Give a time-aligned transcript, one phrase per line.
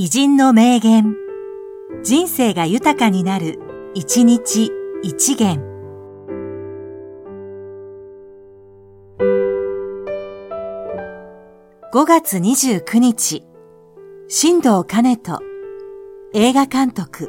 [0.00, 1.16] 偉人の名言。
[2.04, 3.58] 人生が豊かになる、
[3.94, 4.70] 一日
[5.02, 5.60] 一元。
[11.92, 13.42] 5月29日、
[14.28, 15.40] 新藤兼人、
[16.32, 17.28] 映画監督。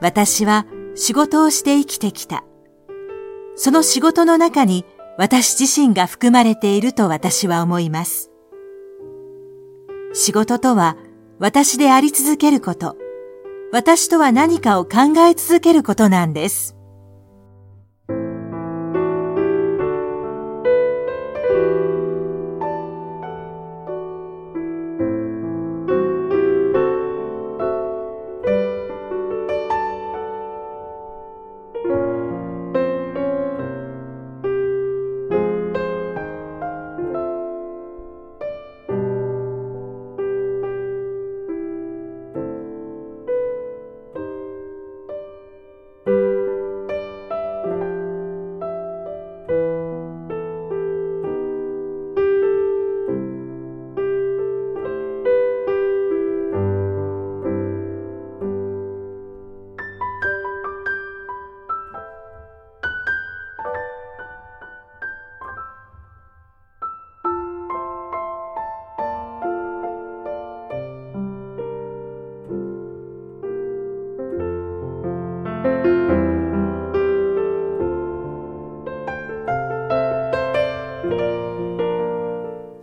[0.00, 0.66] 私は
[0.96, 2.42] 仕事をして生きてきた。
[3.54, 4.84] その仕事の中に
[5.16, 8.33] 私自身が含まれていると私は思います。
[10.16, 10.96] 仕事とは
[11.40, 12.96] 私であり続けること。
[13.72, 16.73] 私とは何かを考え続けることなんです。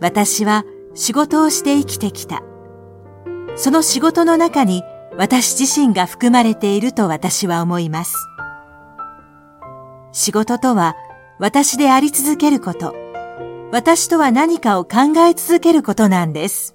[0.02, 0.64] 私は
[0.94, 2.42] 仕事をして生きてきた。
[3.54, 4.82] その仕事の中に
[5.16, 8.16] 私自身が含まれていると私は思います。
[10.10, 10.96] 仕事とは
[11.38, 12.96] 私であり続けること。
[13.70, 16.74] 私とは何かを考え続けることなんです。